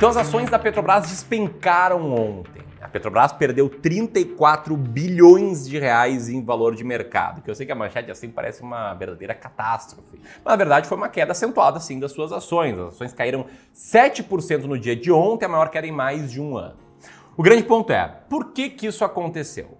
[0.00, 2.62] Então as ações da Petrobras despencaram ontem.
[2.80, 7.72] A Petrobras perdeu 34 bilhões de reais em valor de mercado, que eu sei que
[7.72, 10.18] a manchete assim parece uma verdadeira catástrofe.
[10.42, 12.78] Mas na verdade foi uma queda acentuada sim das suas ações.
[12.78, 13.44] As ações caíram
[13.74, 16.78] 7% no dia de ontem, a maior queda em mais de um ano.
[17.36, 19.76] O grande ponto é, por que que isso aconteceu?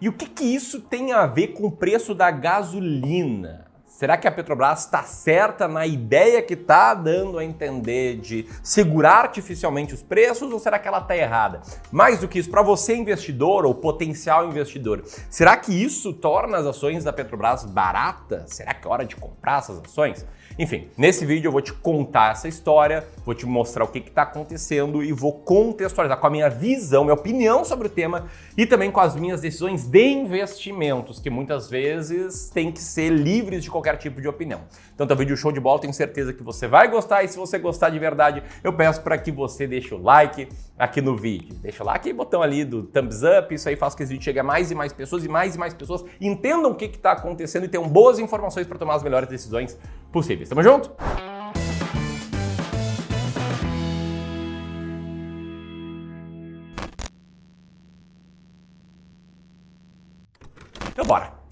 [0.00, 3.63] E o que que isso tem a ver com o preço da gasolina?
[3.94, 9.18] Será que a Petrobras está certa na ideia que está dando a entender de segurar
[9.18, 11.62] artificialmente os preços ou será que ela está errada?
[11.92, 16.66] Mais do que isso, para você investidor ou potencial investidor, será que isso torna as
[16.66, 18.56] ações da Petrobras baratas?
[18.56, 20.26] Será que é hora de comprar essas ações?
[20.58, 24.22] Enfim, nesse vídeo eu vou te contar essa história, vou te mostrar o que está
[24.22, 28.90] acontecendo e vou contextualizar com a minha visão, minha opinião sobre o tema e também
[28.90, 33.83] com as minhas decisões de investimentos, que muitas vezes têm que ser livres de qualquer
[33.96, 34.62] tipo de opinião.
[34.94, 37.58] Então, tá vídeo show de bola, tenho certeza que você vai gostar e se você
[37.58, 41.54] gostar de verdade, eu peço para que você deixe o like aqui no vídeo.
[41.60, 44.12] Deixa o like e botão ali do thumbs up, isso aí faz com que esse
[44.12, 46.86] vídeo chegue a mais e mais pessoas e mais e mais pessoas entendam o que
[46.86, 49.78] está acontecendo e tenham boas informações para tomar as melhores decisões
[50.10, 50.48] possíveis.
[50.48, 50.90] Tamo junto?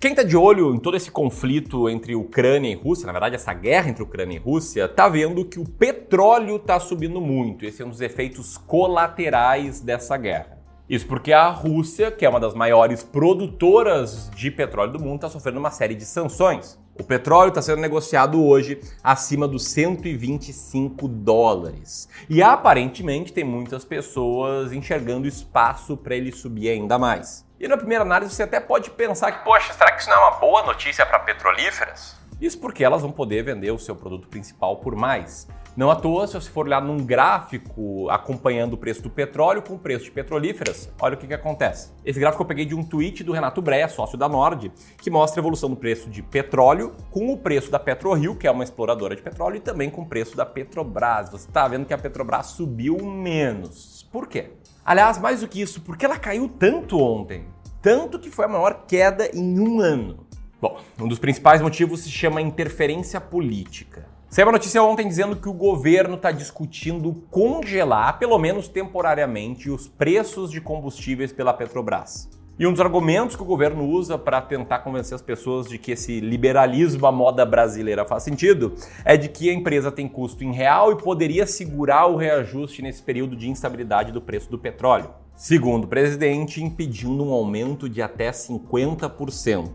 [0.02, 3.54] Quem está de olho em todo esse conflito entre Ucrânia e Rússia, na verdade essa
[3.54, 7.64] guerra entre Ucrânia e Rússia, tá vendo que o petróleo está subindo muito.
[7.64, 10.58] Esse é um dos efeitos colaterais dessa guerra.
[10.90, 15.28] Isso porque a Rússia, que é uma das maiores produtoras de petróleo do mundo, está
[15.28, 16.76] sofrendo uma série de sanções.
[16.98, 22.08] O petróleo está sendo negociado hoje acima dos 125 dólares.
[22.28, 27.46] E aparentemente tem muitas pessoas enxergando espaço para ele subir ainda mais.
[27.62, 30.20] E na primeira análise você até pode pensar que, poxa, será que isso não é
[30.20, 32.16] uma boa notícia para petrolíferas?
[32.40, 35.46] Isso porque elas vão poder vender o seu produto principal por mais.
[35.76, 39.74] Não à toa, se você for olhar num gráfico acompanhando o preço do petróleo com
[39.74, 41.92] o preço de petrolíferas, olha o que, que acontece.
[42.04, 45.40] Esse gráfico eu peguei de um tweet do Renato Breia, sócio da Nord, que mostra
[45.40, 49.14] a evolução do preço de petróleo com o preço da PetroRio, que é uma exploradora
[49.14, 51.30] de petróleo, e também com o preço da Petrobras.
[51.30, 54.02] Você está vendo que a Petrobras subiu menos.
[54.10, 54.50] Por quê?
[54.84, 57.46] Aliás, mais do que isso, porque ela caiu tanto ontem?
[57.82, 60.24] Tanto que foi a maior queda em um ano.
[60.60, 64.06] Bom, um dos principais motivos se chama interferência política.
[64.30, 69.88] Saiu uma notícia ontem dizendo que o governo está discutindo congelar, pelo menos temporariamente, os
[69.88, 72.30] preços de combustíveis pela Petrobras.
[72.56, 75.90] E um dos argumentos que o governo usa para tentar convencer as pessoas de que
[75.90, 80.52] esse liberalismo à moda brasileira faz sentido é de que a empresa tem custo em
[80.52, 85.21] real e poderia segurar o reajuste nesse período de instabilidade do preço do petróleo.
[85.42, 89.72] Segundo o presidente, impedindo um aumento de até 50%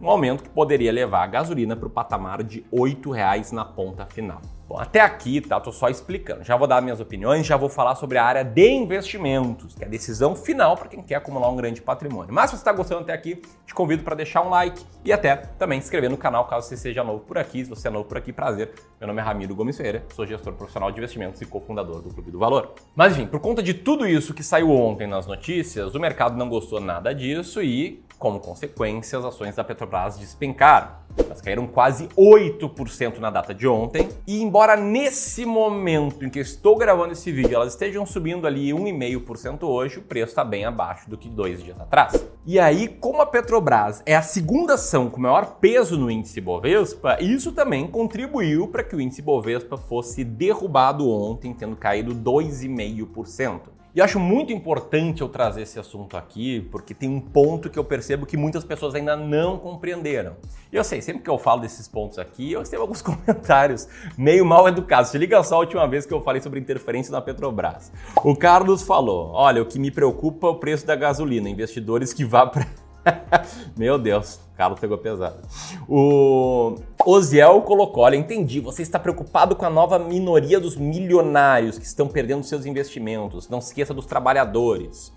[0.00, 4.06] um aumento que poderia levar a gasolina para o patamar de R$ 8,00 na ponta
[4.06, 4.40] final.
[4.70, 5.58] Bom, até aqui, tá?
[5.58, 6.44] Tô só explicando.
[6.44, 9.86] Já vou dar minhas opiniões, já vou falar sobre a área de investimentos, que é
[9.88, 12.32] a decisão final para quem quer acumular um grande patrimônio.
[12.32, 15.34] Mas se você está gostando até aqui, te convido para deixar um like e até
[15.34, 17.64] também se inscrever no canal caso você seja novo por aqui.
[17.64, 18.72] Se você é novo por aqui, prazer.
[19.00, 22.30] Meu nome é Ramiro Gomes Ferreira, sou gestor profissional de investimentos e cofundador do Clube
[22.30, 22.72] do Valor.
[22.94, 26.48] Mas enfim, por conta de tudo isso que saiu ontem nas notícias, o mercado não
[26.48, 30.90] gostou nada disso e como consequência, as ações da Petrobras despencaram.
[31.16, 34.10] Elas caíram quase 8% na data de ontem.
[34.26, 39.62] E embora nesse momento em que estou gravando esse vídeo elas estejam subindo ali 1,5%
[39.62, 42.24] hoje, o preço está bem abaixo do que dois dias atrás.
[42.46, 47.18] E aí, como a Petrobras é a segunda ação com maior peso no índice Bovespa,
[47.20, 53.79] isso também contribuiu para que o índice Bovespa fosse derrubado ontem, tendo caído 2,5%.
[53.92, 57.84] E acho muito importante eu trazer esse assunto aqui, porque tem um ponto que eu
[57.84, 60.36] percebo que muitas pessoas ainda não compreenderam.
[60.72, 64.46] E eu sei, sempre que eu falo desses pontos aqui, eu recebo alguns comentários meio
[64.46, 65.10] mal educados.
[65.10, 67.90] Se liga só a última vez que eu falei sobre interferência na Petrobras.
[68.22, 72.24] O Carlos falou: olha, o que me preocupa é o preço da gasolina, investidores que
[72.24, 72.89] vá para.
[73.76, 75.38] Meu Deus, o Carlos pegou pesado.
[75.88, 81.84] O Oziel colocou: Olha, entendi, você está preocupado com a nova minoria dos milionários que
[81.84, 83.48] estão perdendo seus investimentos.
[83.48, 85.12] Não se esqueça dos trabalhadores.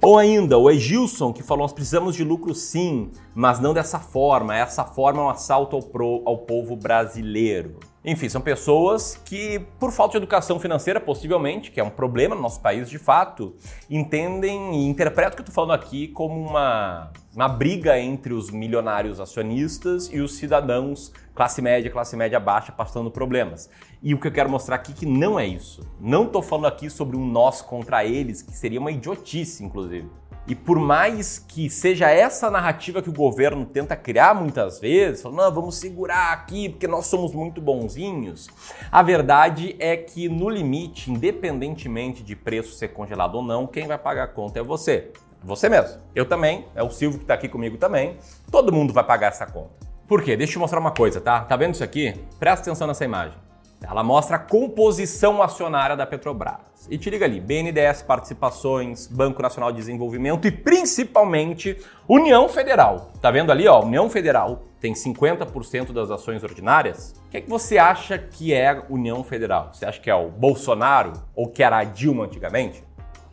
[0.00, 4.56] Ou ainda, o Egilson, que falou: nós precisamos de lucro sim, mas não dessa forma.
[4.56, 7.78] Essa forma é um assalto ao, pro, ao povo brasileiro.
[8.04, 12.40] Enfim, são pessoas que, por falta de educação financeira, possivelmente, que é um problema no
[12.40, 13.56] nosso país de fato,
[13.90, 18.50] entendem e interpretam o que eu estou falando aqui como uma, uma briga entre os
[18.50, 23.70] milionários acionistas e os cidadãos classe média, classe média baixa, passando problemas.
[24.02, 25.82] E o que eu quero mostrar aqui é que não é isso.
[26.00, 30.08] Não estou falando aqui sobre um nós contra eles, que seria uma idiotice, inclusive.
[30.46, 35.38] E por mais que seja essa narrativa que o governo tenta criar muitas vezes, falando,
[35.38, 38.48] não, vamos segurar aqui porque nós somos muito bonzinhos,
[38.90, 43.98] a verdade é que no limite, independentemente de preço ser congelado ou não, quem vai
[43.98, 45.12] pagar a conta é você.
[45.42, 46.00] Você mesmo.
[46.14, 48.16] Eu também, é o Silvio que está aqui comigo também.
[48.50, 49.70] Todo mundo vai pagar essa conta.
[50.06, 50.36] Por quê?
[50.36, 51.42] Deixa eu mostrar uma coisa, tá?
[51.42, 52.14] Tá vendo isso aqui?
[52.38, 53.47] Presta atenção nessa imagem.
[53.80, 56.88] Ela mostra a composição acionária da Petrobras.
[56.90, 61.78] E te liga ali, BNDES Participações, Banco Nacional de Desenvolvimento e principalmente
[62.08, 63.12] União Federal.
[63.20, 67.14] Tá vendo ali, ó, União Federal tem 50% das ações ordinárias.
[67.26, 69.70] O que, é que você acha que é União Federal?
[69.72, 72.82] Você acha que é o Bolsonaro ou que era a Dilma antigamente?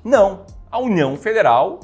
[0.04, 0.46] Não.
[0.72, 1.80] A União Federal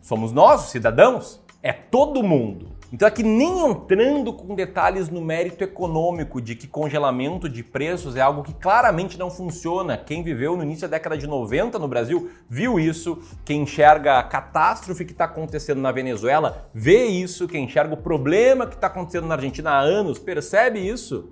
[0.00, 1.40] somos nós, os cidadãos.
[1.62, 2.71] É todo mundo.
[2.92, 8.20] Então aqui nem entrando com detalhes no mérito econômico de que congelamento de preços é
[8.20, 9.96] algo que claramente não funciona.
[9.96, 13.18] Quem viveu no início da década de 90 no Brasil viu isso.
[13.46, 17.48] Quem enxerga a catástrofe que está acontecendo na Venezuela vê isso.
[17.48, 21.30] Quem enxerga o problema que está acontecendo na Argentina há anos percebe isso.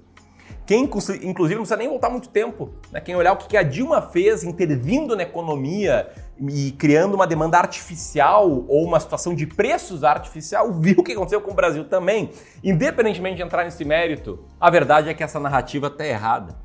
[0.70, 2.70] Quem, inclusive, não precisa nem voltar muito tempo.
[2.92, 3.00] Né?
[3.00, 6.08] Quem olhar o que a Dilma fez intervindo na economia
[6.48, 11.40] e criando uma demanda artificial ou uma situação de preços artificial, viu o que aconteceu
[11.40, 12.30] com o Brasil também.
[12.64, 16.56] Independentemente de entrar nesse mérito, a verdade é que essa narrativa está errada.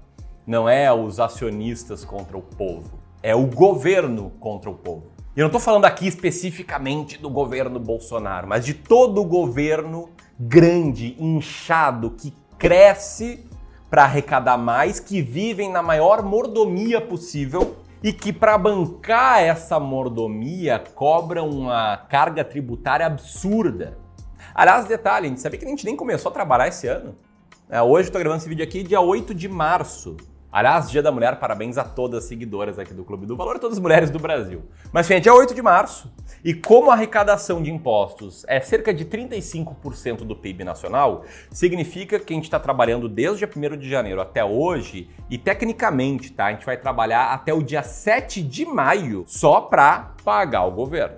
[0.48, 5.08] Não é os acionistas contra o povo, é o governo contra o povo.
[5.36, 10.10] E eu não estou falando aqui especificamente do governo Bolsonaro, mas de todo o governo
[10.40, 13.46] grande, inchado, que cresce
[13.90, 20.78] para arrecadar mais, que vivem na maior mordomia possível e que para bancar essa mordomia
[20.78, 23.98] cobram uma carga tributária absurda.
[24.54, 27.16] Aliás, detalhe, a gente sabia que a gente nem começou a trabalhar esse ano.
[27.68, 30.16] É, hoje estou gravando esse vídeo aqui dia 8 de março.
[30.56, 33.76] Aliás, Dia da Mulher, parabéns a todas as seguidoras aqui do Clube do Valor, todas
[33.76, 34.64] as mulheres do Brasil.
[34.90, 36.10] Mas, gente, é 8 de março.
[36.46, 42.32] E como a arrecadação de impostos é cerca de 35% do PIB nacional, significa que
[42.32, 46.46] a gente está trabalhando desde o dia 1 de janeiro até hoje e, tecnicamente, tá,
[46.46, 51.18] a gente vai trabalhar até o dia 7 de maio só para pagar o governo.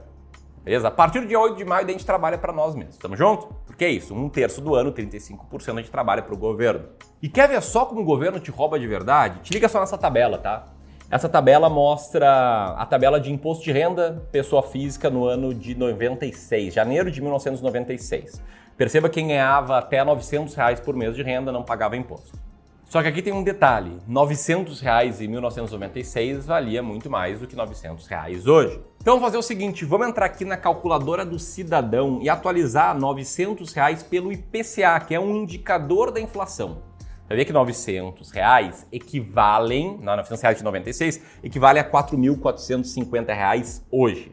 [0.64, 0.88] Beleza?
[0.88, 2.98] A partir do dia 8 de maio, a gente trabalha para nós mesmos.
[2.98, 3.48] Tamo junto?
[3.78, 6.86] Porque é isso, um terço do ano, 35% a gente trabalha para o governo.
[7.22, 9.40] E quer ver só como o governo te rouba de verdade?
[9.42, 10.66] Te liga só nessa tabela, tá?
[11.12, 16.74] Essa tabela mostra a tabela de imposto de renda pessoa física no ano de 96,
[16.74, 18.42] janeiro de 1996.
[18.76, 22.47] Perceba que quem ganhava até 900 reais por mês de renda não pagava imposto.
[22.88, 27.56] Só que aqui tem um detalhe: 900 reais em 1996 valia muito mais do que
[27.56, 28.80] 900 reais hoje.
[29.02, 33.74] Então vamos fazer o seguinte: vamos entrar aqui na calculadora do cidadão e atualizar 900
[33.74, 36.82] reais pelo IPCA, que é um indicador da inflação.
[37.28, 43.86] Vai ver que 900 reais equivalem, não, 900 reais de 96, equivale a 4.450 reais
[43.92, 44.32] hoje.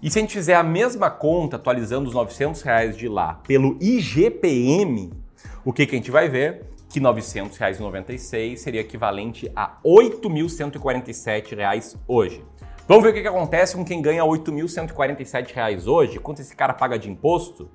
[0.00, 3.76] E se a gente fizer a mesma conta, atualizando os 900 reais de lá pelo
[3.80, 5.12] IGPM,
[5.64, 6.77] o que, que a gente vai ver?
[6.88, 12.42] Que R$ 900,96 seria equivalente a R$ 8.147 hoje.
[12.86, 16.72] Vamos ver o que, que acontece com quem ganha R$ 8.147 hoje, quanto esse cara
[16.72, 17.70] paga de imposto,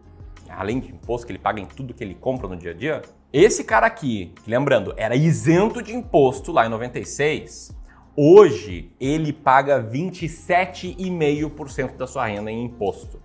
[0.50, 3.04] além de imposto que ele paga em tudo que ele compra no dia a dia.
[3.32, 7.78] Esse cara aqui, lembrando, era isento de imposto lá em 96,
[8.16, 13.22] hoje ele paga 27,5% da sua renda em imposto.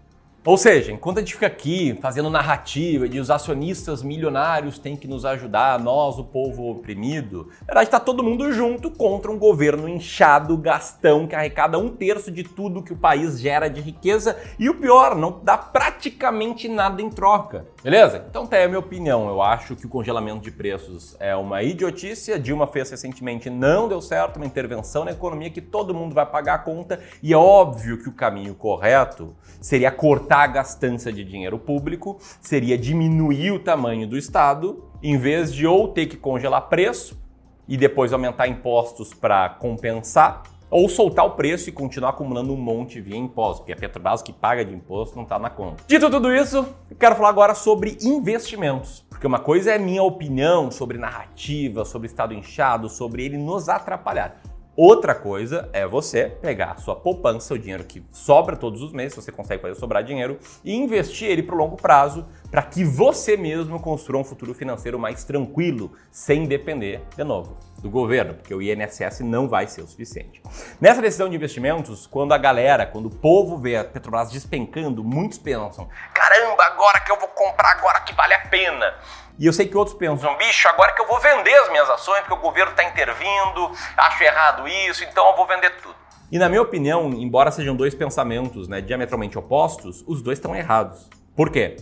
[0.49, 5.07] Ou seja, enquanto a gente fica aqui fazendo narrativa de os acionistas milionários têm que
[5.07, 9.87] nos ajudar, nós, o povo oprimido, na verdade está todo mundo junto contra um governo
[9.87, 14.71] inchado, gastão, que arrecada um terço de tudo que o país gera de riqueza e
[14.71, 17.67] o pior, não dá praticamente nada em troca.
[17.85, 18.25] Beleza?
[18.31, 19.29] Então aí a minha opinião.
[19.29, 22.33] Eu acho que o congelamento de preços é uma idiotice.
[22.33, 26.25] A Dilma fez recentemente, não deu certo, uma intervenção na economia que todo mundo vai
[26.25, 31.25] pagar a conta e é óbvio que o caminho correto seria cortar a gastança de
[31.25, 36.69] dinheiro público, seria diminuir o tamanho do Estado, em vez de ou ter que congelar
[36.69, 37.19] preço
[37.67, 43.01] e depois aumentar impostos para compensar, ou soltar o preço e continuar acumulando um monte
[43.01, 45.83] via impostos, porque a Petrobras que paga de imposto não está na conta.
[45.87, 46.59] Dito tudo isso,
[46.91, 52.07] eu quero falar agora sobre investimentos, porque uma coisa é minha opinião sobre narrativa, sobre
[52.07, 54.41] estado inchado, sobre ele nos atrapalhar.
[54.81, 59.17] Outra coisa é você pegar a sua poupança, o dinheiro que sobra todos os meses,
[59.17, 63.81] você consegue fazer sobrar dinheiro, e investir ele para longo prazo, para que você mesmo
[63.81, 69.19] construa um futuro financeiro mais tranquilo, sem depender, de novo, do governo, porque o INSS
[69.19, 70.41] não vai ser o suficiente.
[70.81, 75.39] Nessa decisão de investimentos, quando a galera, quando o povo vê a Petrobras despencando, muitos
[75.39, 78.95] pensam: caramba, agora que eu vou comprar, agora que vale a pena.
[79.39, 82.21] E eu sei que outros pensam, bicho, agora que eu vou vender as minhas ações,
[82.21, 85.95] porque o governo está intervindo, acho errado isso, então eu vou vender tudo.
[86.31, 91.09] E na minha opinião, embora sejam dois pensamentos né, diametralmente opostos, os dois estão errados.
[91.37, 91.77] Por quê?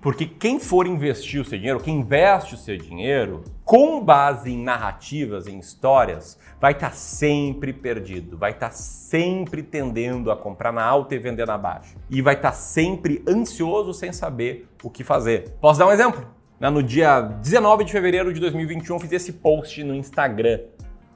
[0.00, 4.62] Porque quem for investir o seu dinheiro, quem investe o seu dinheiro, com base em
[4.62, 10.72] narrativas, em histórias, vai estar tá sempre perdido, vai estar tá sempre tendendo a comprar
[10.72, 11.96] na alta e vender na baixa.
[12.10, 15.56] E vai estar tá sempre ansioso sem saber o que fazer.
[15.60, 16.36] Posso dar um exemplo?
[16.58, 20.60] No dia 19 de fevereiro de 2021, eu fiz esse post no Instagram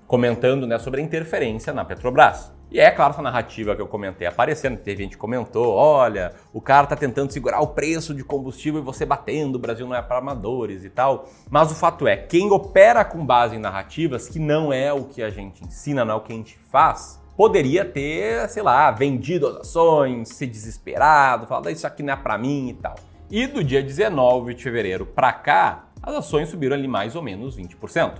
[0.06, 2.52] comentando né, sobre a interferência na Petrobras.
[2.70, 6.60] E é claro essa narrativa que eu comentei aparecendo, teve gente que comentou, olha, o
[6.60, 10.02] cara tá tentando segurar o preço de combustível e você batendo, o Brasil não é
[10.02, 11.26] para amadores e tal.
[11.48, 15.22] Mas o fato é, quem opera com base em narrativas, que não é o que
[15.22, 19.46] a gente ensina, não é o que a gente faz, poderia ter, sei lá, vendido
[19.46, 22.94] as ações, se desesperado, falado, isso aqui não é para mim e tal.
[23.30, 27.56] E do dia 19 de fevereiro para cá, as ações subiram ali mais ou menos
[27.56, 28.14] 20%.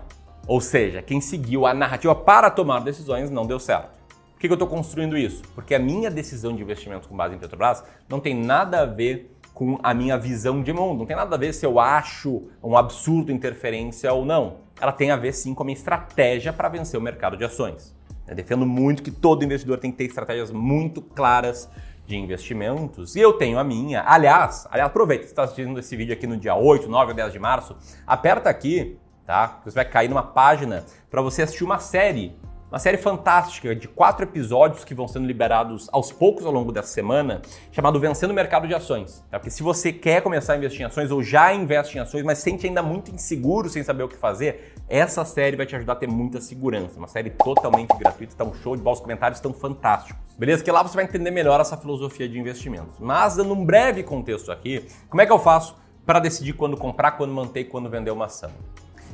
[0.47, 3.99] Ou seja, quem seguiu a narrativa para tomar decisões não deu certo.
[4.33, 5.43] Por que, eu estou construindo isso?
[5.53, 9.37] Porque a minha decisão de investimento com base em Petrobras não tem nada a ver
[9.53, 11.01] com a minha visão de mundo.
[11.01, 14.59] Não tem nada a ver se eu acho um absurdo interferência ou não.
[14.81, 17.93] Ela tem a ver sim com a minha estratégia para vencer o mercado de ações.
[18.29, 21.69] Eu defendo muito que todo investidor tem que ter estratégias muito claras
[22.11, 24.03] de investimentos e eu tenho a minha.
[24.05, 27.33] Aliás, aliás aproveita, você está assistindo esse vídeo aqui no dia 8, 9 ou 10
[27.33, 27.77] de março,
[28.07, 29.61] aperta aqui, tá?
[29.65, 32.37] Você vai cair numa página para você assistir uma série
[32.71, 36.89] uma série fantástica de quatro episódios que vão sendo liberados aos poucos ao longo dessa
[36.89, 39.25] semana, chamado Vencendo o Mercado de Ações.
[39.29, 39.41] Tá?
[39.41, 42.39] Porque se você quer começar a investir em ações ou já investe em ações, mas
[42.39, 45.97] sente ainda muito inseguro sem saber o que fazer, essa série vai te ajudar a
[45.97, 46.97] ter muita segurança.
[46.97, 50.23] Uma série totalmente gratuita, está um show de bola, os comentários estão fantásticos.
[50.39, 50.63] Beleza?
[50.63, 52.95] Que lá você vai entender melhor essa filosofia de investimentos.
[53.01, 57.13] Mas, dando um breve contexto aqui, como é que eu faço para decidir quando comprar,
[57.13, 58.51] quando manter e quando vender uma ação?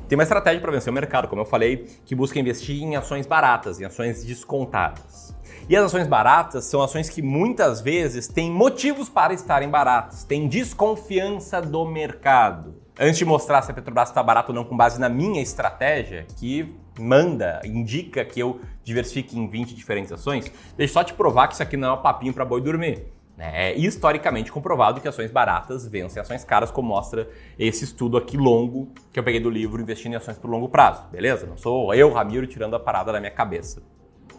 [0.08, 3.26] Tem uma estratégia para vencer o mercado, como eu falei, que busca investir em ações
[3.26, 5.34] baratas, em ações descontadas.
[5.68, 10.46] E as ações baratas são ações que muitas vezes têm motivos para estarem baratas, têm
[10.46, 12.76] desconfiança do mercado.
[12.98, 16.24] Antes de mostrar se a Petrobras está barata ou não com base na minha estratégia,
[16.38, 20.44] que manda, indica que eu diversifique em 20 diferentes ações,
[20.76, 23.15] deixa eu só te provar que isso aqui não é um papinho para boi dormir.
[23.38, 27.28] É historicamente comprovado que ações baratas vencem ações caras, como mostra
[27.58, 31.04] esse estudo aqui longo que eu peguei do livro Investindo em Ações por Longo Prazo,
[31.10, 31.46] beleza?
[31.46, 33.82] Não sou eu, Ramiro, tirando a parada da minha cabeça.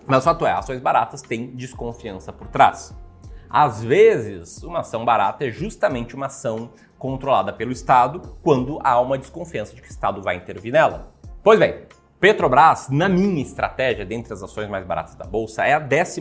[0.07, 2.95] Mas o fato é, ações baratas têm desconfiança por trás.
[3.49, 9.17] Às vezes, uma ação barata é justamente uma ação controlada pelo Estado quando há uma
[9.17, 11.13] desconfiança de que o Estado vai intervir nela.
[11.43, 11.83] Pois bem,
[12.19, 16.19] Petrobras, na minha estratégia, dentre as ações mais baratas da bolsa, é a 12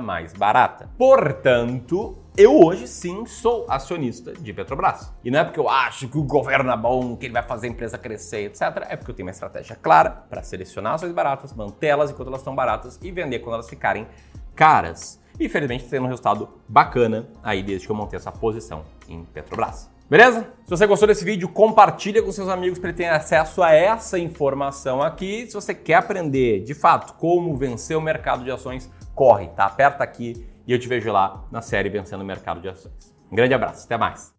[0.00, 0.88] mais barata.
[0.96, 5.12] Portanto, eu hoje sim sou acionista de Petrobras.
[5.22, 7.66] E não é porque eu acho que o governo é bom, que ele vai fazer
[7.66, 8.86] a empresa crescer, etc.
[8.88, 12.54] É porque eu tenho uma estratégia clara para selecionar ações baratas, mantê-las enquanto elas estão
[12.54, 14.08] baratas e vender quando elas ficarem
[14.54, 15.22] caras.
[15.38, 19.90] E felizmente tendo um resultado bacana aí desde que eu montei essa posição em Petrobras.
[20.08, 20.50] Beleza?
[20.64, 25.02] Se você gostou desse vídeo, compartilha com seus amigos para terem acesso a essa informação
[25.02, 25.46] aqui.
[25.46, 29.66] Se você quer aprender, de fato, como vencer o mercado de ações, corre, tá?
[29.66, 33.14] Aperta aqui e eu te vejo lá na série Vencendo o Mercado de Ações.
[33.30, 34.37] Um grande abraço, até mais!